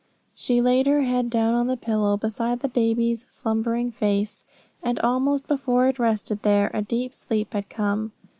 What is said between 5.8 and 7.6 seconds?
it rested there a deep sleep